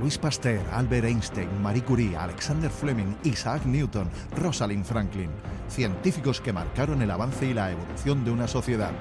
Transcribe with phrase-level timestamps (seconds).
[0.00, 5.30] Luis Pasteur, Albert Einstein, Marie Curie, Alexander Fleming, Isaac Newton, Rosalind Franklin,
[5.68, 8.92] científicos que marcaron el avance y la evolución de una sociedad.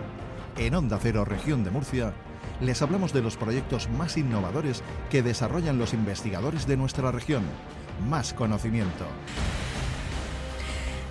[0.58, 2.14] En Onda Cero, región de Murcia,
[2.62, 7.44] les hablamos de los proyectos más innovadores que desarrollan los investigadores de nuestra región.
[8.10, 9.06] Más conocimiento.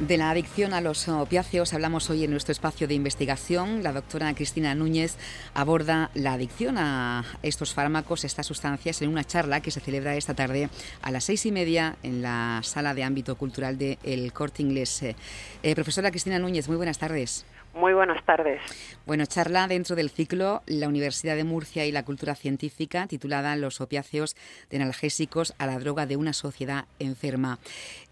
[0.01, 3.85] De la adicción a los opiáceos hablamos hoy en nuestro espacio de investigación.
[3.85, 5.17] La doctora Cristina Núñez
[5.55, 10.35] aborda la adicción a estos fármacos, estas sustancias, en una charla que se celebra esta
[10.35, 10.69] tarde
[11.01, 15.01] a las seis y media en la sala de ámbito cultural del El Corte Inglés.
[15.05, 17.47] Eh, profesora Cristina Núñez, muy buenas tardes.
[17.75, 18.61] Muy buenas tardes.
[19.05, 23.81] Bueno, charla dentro del ciclo La Universidad de Murcia y la Cultura Científica, titulada Los
[23.81, 24.37] opiáceos
[24.71, 27.59] de analgésicos a la droga de una sociedad enferma.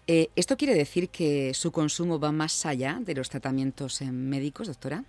[0.07, 4.67] Eh, ¿Esto quiere decir que su consumo va más allá de los tratamientos eh, médicos,
[4.67, 5.03] doctora?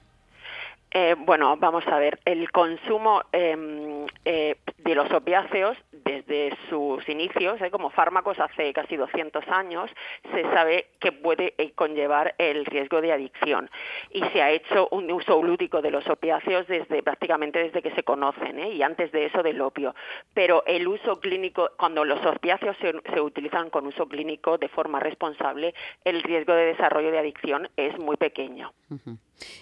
[0.92, 3.93] Eh, bueno, vamos a ver, el consumo em,
[4.24, 9.90] eh, de los opiáceos desde sus inicios, eh, como fármacos hace casi 200 años,
[10.32, 13.70] se sabe que puede conllevar el riesgo de adicción
[14.10, 18.02] y se ha hecho un uso lúdico de los opiáceos desde prácticamente desde que se
[18.02, 19.94] conocen y antes de eso del opio.
[20.34, 25.74] Pero el uso clínico, cuando los opiáceos se, utilizan con uso clínico de forma responsable,
[26.04, 28.72] el riesgo de desarrollo de adicción es muy pequeño.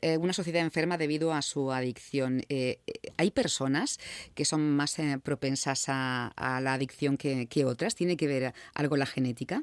[0.00, 2.42] Eh, una sociedad enferma debido a su adicción.
[2.48, 3.98] Eh, eh, ¿Hay personas
[4.34, 7.94] que son más propensas a, la adicción que, que otras?
[7.94, 9.62] ¿Tiene que ver algo la genética?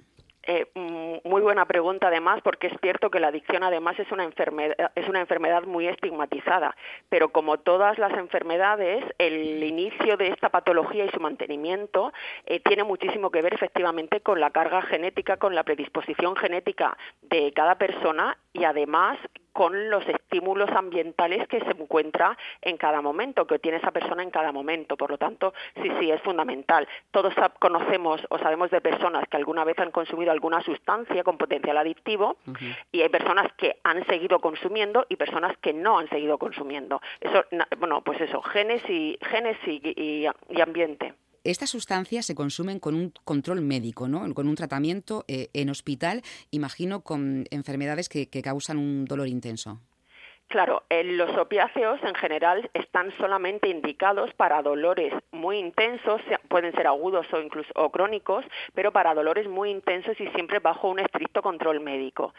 [0.51, 4.23] Eh, mm, muy buena pregunta además porque es cierto que la adicción además es una
[4.23, 6.75] enfermedad es una enfermedad muy estigmatizada
[7.09, 12.13] pero como todas las enfermedades el inicio de esta patología y su mantenimiento
[12.45, 17.51] eh, tiene muchísimo que ver efectivamente con la carga genética con la predisposición genética de
[17.53, 19.19] cada persona y además
[19.51, 24.29] con los estímulos ambientales que se encuentra en cada momento, que tiene esa persona en
[24.29, 24.95] cada momento.
[24.95, 26.87] Por lo tanto, sí, sí, es fundamental.
[27.09, 31.77] Todos conocemos o sabemos de personas que alguna vez han consumido alguna sustancia con potencial
[31.77, 32.37] adictivo
[32.91, 37.01] y hay personas que han seguido consumiendo y personas que no han seguido consumiendo.
[37.19, 37.43] Eso,
[37.79, 40.27] bueno, pues eso, genes y, genes y
[40.61, 41.15] ambiente.
[41.43, 44.31] Estas sustancias se consumen con un control médico, ¿no?
[44.33, 46.21] con un tratamiento eh, en hospital,
[46.51, 49.79] imagino con enfermedades que causan un dolor intenso.
[50.49, 57.31] Claro, los opiáceos en general están solamente indicados para dolores muy intensos, pueden ser agudos
[57.31, 58.43] o incluso o crónicos,
[58.73, 62.33] pero para dolores muy intensos y siempre bajo un estricto control médico.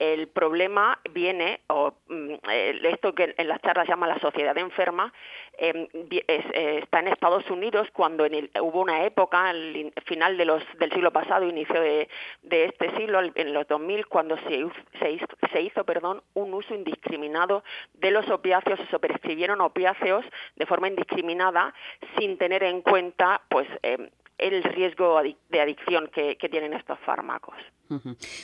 [0.00, 2.34] El problema viene, o mm,
[2.82, 5.12] esto que en las charlas llama la sociedad enferma,
[5.56, 11.12] em, eh, está en Estados Unidos cuando en hubo una época, al final del siglo
[11.12, 12.08] pasado, inicio de,
[12.42, 14.66] este siglo, en los 2000, cuando se,
[14.98, 17.51] se, hizo, se hizo perdón, un uso indiscriminado
[17.94, 20.24] de los opiáceos, se prescribieron opiáceos
[20.56, 21.74] de forma indiscriminada
[22.18, 25.20] sin tener en cuenta pues eh, el riesgo
[25.50, 27.54] de adicción que, tienen estos fármacos.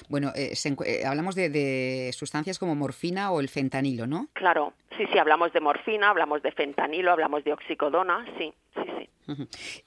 [0.09, 0.53] Bueno, eh,
[0.85, 4.29] eh, hablamos de, sustancias como morfina o el fentanilo, ¿no?
[4.35, 9.09] Claro, sí, sí, hablamos de morfina, hablamos de fentanilo, hablamos de oxicodona, sí, sí, sí.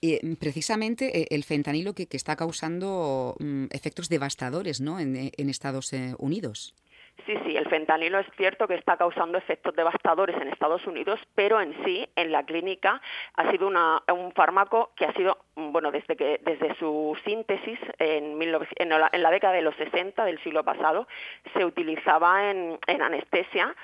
[0.02, 5.00] Y precisamente el fentanilo que, está causando mm, efectos devastadores ¿no?
[5.00, 6.76] en, en Estados Unidos.
[7.26, 11.62] Sí, sí, el fentanilo es cierto que está causando efectos devastadores en Estados Unidos, pero
[11.62, 13.00] en sí, en la clínica,
[13.36, 18.90] ha sido un fármaco que ha sido, bueno, desde, que, desde su síntesis en, en,
[18.90, 21.08] la, década de los 60 del siglo pasado,
[21.54, 23.76] se utilizaba en, anestesia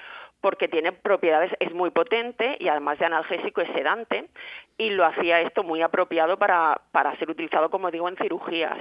[0.42, 4.30] porque tiene propiedades, es muy potente y además de analgésico es sedante
[4.78, 8.78] y lo hacía esto muy apropiado para, para ser utilizado, como digo, en cirugías.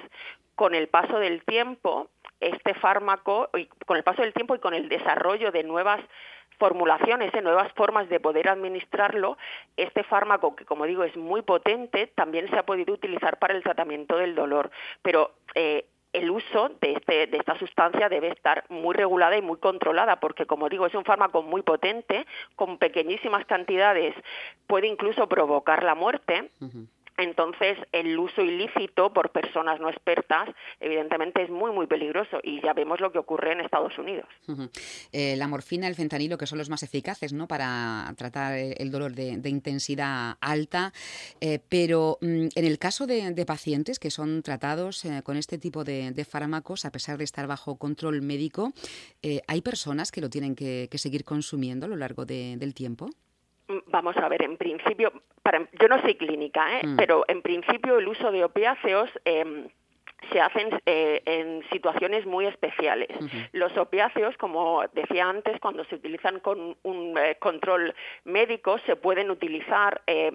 [0.54, 2.08] Con el paso del tiempo,
[2.40, 6.00] este fármaco, y con el paso del tiempo y con el desarrollo de nuevas
[6.58, 9.36] formulaciones, de nuevas formas de poder administrarlo,
[9.76, 13.62] este fármaco, que como digo es muy potente, también se ha podido utilizar para el
[13.62, 14.70] tratamiento del dolor.
[15.02, 19.58] Pero eh, el uso de, este, de esta sustancia debe estar muy regulada y muy
[19.58, 24.14] controlada, porque como digo, es un fármaco muy potente, con pequeñísimas cantidades
[24.66, 26.50] puede incluso provocar la muerte.
[27.18, 30.48] Entonces, el uso ilícito por personas no expertas,
[30.80, 34.26] evidentemente, es muy, muy peligroso y ya vemos lo que ocurre en Estados Unidos.
[35.12, 37.48] Eh, la morfina, el fentanilo, que son los más eficaces ¿no?
[37.48, 40.92] para tratar el dolor de, intensidad alta,
[41.40, 45.84] eh, pero mm, en el caso de, pacientes que son tratados eh, con este tipo
[45.84, 48.72] de, fármacos, a pesar de estar bajo control médico,
[49.46, 53.10] ¿hay personas que lo tienen que, seguir consumiendo a lo largo del tiempo?
[53.86, 56.86] Vamos a ver, en principio, para, yo no soy clínica, ¿eh?
[56.86, 56.96] Mm.
[56.96, 59.68] pero en principio el uso de opiáceos eh,
[60.32, 63.08] se hacen eh, en situaciones muy especiales.
[63.52, 69.30] Los opiáceos, como decía antes, cuando se utilizan con un eh, control médico, se pueden
[69.30, 70.32] utilizar, eh,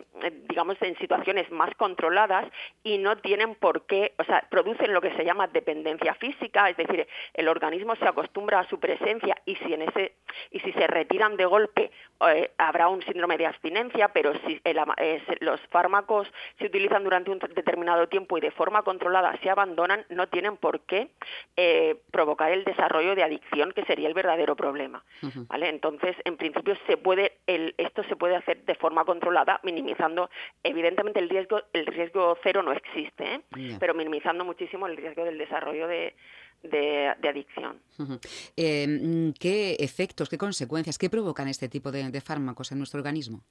[0.48, 2.46] digamos, en situaciones más controladas
[2.84, 6.78] y no tienen por qué, o sea, producen lo que se llama dependencia física, es
[6.78, 10.14] decir, el organismo se acostumbra a su presencia y si en ese
[10.52, 11.92] y si se retiran de golpe
[12.58, 14.62] habrá un síndrome de abstinencia, pero si
[15.40, 20.28] los fármacos se utilizan durante un determinado tiempo y de forma controlada se abandonan no
[20.28, 21.12] tienen por qué
[21.56, 25.04] eh, provocar el desarrollo de adicción, que sería el verdadero problema.
[25.48, 25.70] ¿vale?
[25.70, 30.30] Entonces, en principio, se puede, el, esto se puede hacer de forma controlada, minimizando,
[30.64, 33.42] evidentemente el riesgo, el riesgo cero no existe, ¿eh?
[33.80, 36.16] pero minimizando muchísimo el riesgo del desarrollo de,
[36.64, 37.80] de, adicción.
[38.56, 43.44] Eh, ¿Qué efectos, qué consecuencias, qué provocan este tipo de fármacos en nuestro organismo?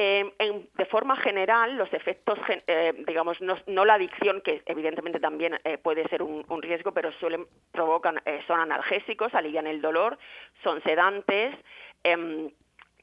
[0.00, 0.32] Eh,
[0.76, 6.06] de forma general, los efectos, eh, digamos, no, la adicción, que evidentemente también eh, puede
[6.06, 10.16] ser un, riesgo, pero suelen provocan, son analgésicos, alivian el dolor,
[10.62, 11.52] son sedantes,
[12.04, 12.48] em,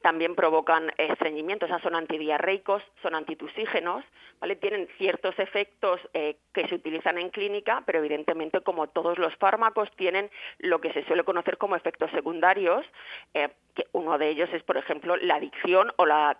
[0.06, 4.04] también provocan estreñimiento, o sea, son antidiarreicos, son antitusígenos,
[4.38, 4.54] ¿vale?
[4.54, 9.90] Tienen ciertos efectos eh, que se utilizan en clínica, pero evidentemente, como todos los fármacos,
[9.96, 12.86] tienen lo que se suele conocer como efectos secundarios,
[13.34, 16.38] eh, que uno de ellos es, por ejemplo, la adicción o la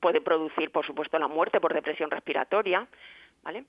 [0.00, 2.88] puede producir, por supuesto, la muerte por depresión respiratoria,
[3.42, 3.66] ¿vale?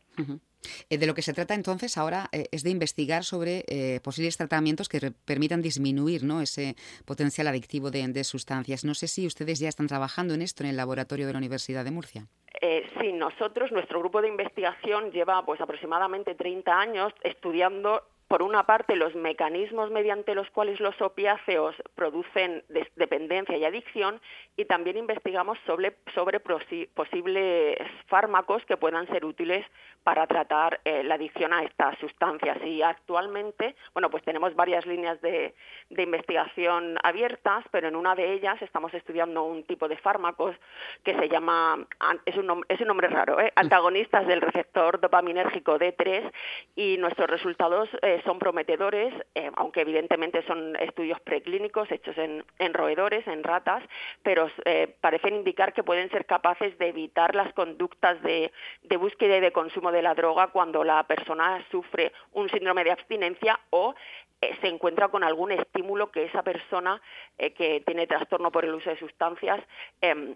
[0.93, 4.37] Eh, de lo que se trata entonces ahora eh, es de investigar sobre eh, posibles
[4.37, 6.39] tratamientos que permitan disminuir ¿no?
[6.39, 6.75] ese
[7.05, 8.85] potencial adictivo de, sustancias.
[8.85, 11.83] No sé si ustedes ya están trabajando en esto en el laboratorio de la Universidad
[11.83, 12.27] de Murcia.
[12.61, 18.03] sí, nosotros, nuestro grupo de investigación lleva pues aproximadamente 30 años estudiando
[18.33, 22.63] por una parte, los mecanismos mediante los cuales los opiáceos producen
[22.95, 24.19] dependencia y adicción
[24.57, 27.77] y también investigamos sobre, sobre posibles
[28.07, 29.63] fármacos que puedan ser útiles
[30.03, 32.57] para tratar eh, la adicción a estas sustancias.
[32.65, 35.53] Y actualmente, bueno, pues tenemos varias líneas de,
[35.89, 40.55] investigación abiertas, pero en una de ellas estamos estudiando un tipo de fármacos
[41.03, 41.85] que se llama,
[42.25, 43.53] es un, es un nombre raro, ¿eh?
[43.55, 46.31] antagonistas del receptor dopaminérgico D3
[46.75, 53.25] y nuestros resultados eh, son prometedores, eh, aunque evidentemente son estudios preclínicos hechos en, roedores,
[53.27, 53.83] en ratas,
[54.23, 58.51] pero eh, parecen indicar que pueden ser capaces de evitar las conductas de,
[58.97, 63.59] búsqueda y de consumo de la droga cuando la persona sufre un síndrome de abstinencia
[63.69, 63.95] o
[64.41, 67.01] eh, se encuentra con algún estímulo que esa persona
[67.37, 69.59] que tiene trastorno por el uso de sustancias
[70.01, 70.35] em,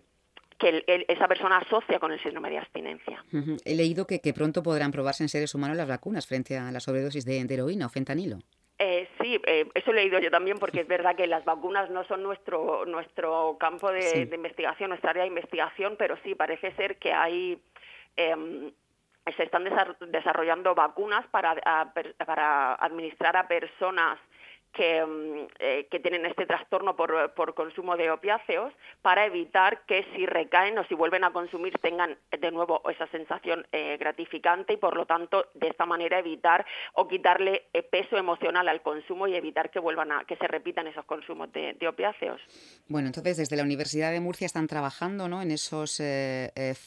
[0.57, 3.24] que esa persona asocia con el síndrome de abstinencia.
[3.65, 7.25] He leído que, pronto podrán probarse en seres humanos las vacunas frente a la sobredosis
[7.25, 8.39] de, heroína o fentanilo.
[8.80, 12.04] Eh, sí, eh, eso he leído yo también porque es verdad que las vacunas no
[12.06, 17.12] son nuestro nuestro campo de, investigación, nuestra área de investigación, pero sí parece ser que
[17.12, 17.60] hay
[18.15, 18.71] em,
[19.36, 19.68] se están
[20.12, 21.56] desarrollando vacunas para,
[22.25, 24.19] para administrar a personas
[24.74, 30.06] que, mm, eh, que, tienen este trastorno por, por, consumo de opiáceos para evitar que
[30.16, 34.78] si recaen o si vuelven a consumir tengan de nuevo esa sensación eh, gratificante y
[34.78, 39.36] por lo tanto de esta manera evitar o quitarle eh, peso emocional al consumo y
[39.36, 42.42] evitar que vuelvan a que se repitan esos consumos de, opiáceos.
[42.88, 45.42] Bueno, entonces desde la Universidad de Murcia están trabajando ¿no?
[45.42, 46.02] en esos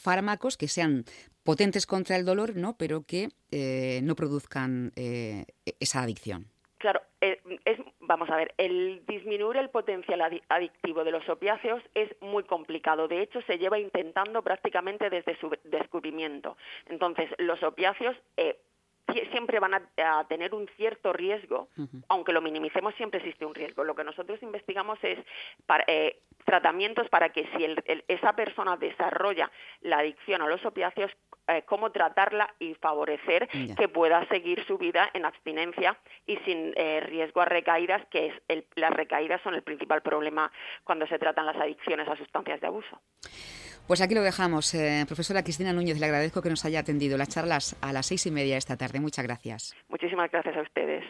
[0.03, 1.05] fármacos que sean
[1.43, 2.77] potentes contra el dolor, ¿no?
[2.77, 3.29] pero que
[4.03, 6.51] no produzcan esa adicción.
[8.11, 13.07] Vamos a ver, el disminuir el potencial adictivo de los opiáceos es muy complicado.
[13.07, 16.57] De hecho, se lleva intentando prácticamente desde su descubrimiento.
[16.89, 18.59] Entonces, los opiáceos eh,
[19.31, 21.69] siempre van a, tener un cierto riesgo,
[22.09, 23.85] aunque lo minimicemos, siempre existe un riesgo.
[23.85, 25.17] Lo que nosotros investigamos es
[25.87, 27.65] eh, tratamientos para que si
[28.07, 31.11] esa persona desarrolla la adicción a los opiáceos,
[31.47, 37.01] eh, cómo tratarla y favorecer que pueda seguir su vida en abstinencia y sin eh,
[37.01, 40.51] riesgo a recaídas, que es las recaídas son el principal problema
[40.83, 43.01] cuando se tratan las adicciones a sustancias de abuso.
[43.87, 44.73] Pues aquí lo dejamos.
[44.73, 48.25] Eh, profesora Cristina Núñez, le agradezco que nos haya atendido las charlas a las seis
[48.25, 48.99] y media esta tarde.
[48.99, 49.75] Muchas gracias.
[49.89, 51.03] Muchísimas gracias a ustedes.